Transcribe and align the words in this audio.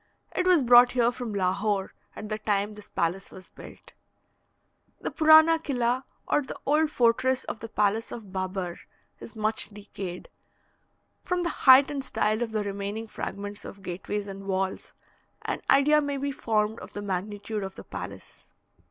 It 0.35 0.47
was 0.47 0.63
brought 0.63 0.93
here 0.93 1.11
from 1.11 1.31
Lahore 1.31 1.93
at 2.15 2.27
the 2.27 2.39
time 2.39 2.73
this 2.73 2.89
palace 2.89 3.29
was 3.31 3.49
built. 3.49 3.93
The 4.99 5.11
Purana 5.11 5.59
Killa, 5.59 6.05
or 6.27 6.41
the 6.41 6.57
old 6.65 6.89
fortress 6.89 7.43
of 7.43 7.59
the 7.59 7.69
palace 7.69 8.11
of 8.11 8.33
Babar, 8.33 8.79
is 9.19 9.35
much 9.35 9.69
decayed. 9.69 10.27
From 11.23 11.43
the 11.43 11.49
height 11.49 11.91
and 11.91 12.03
style 12.03 12.41
of 12.41 12.51
the 12.51 12.63
remaining 12.63 13.05
fragments 13.05 13.63
of 13.63 13.83
gateways 13.83 14.27
and 14.27 14.47
walls, 14.47 14.93
an 15.43 15.61
idea 15.69 16.01
may 16.01 16.17
be 16.17 16.31
formed 16.31 16.79
of 16.79 16.93
the 16.93 17.03
magnitude 17.03 17.61
of 17.63 17.75
the 17.75 17.83
palace. 17.83 18.53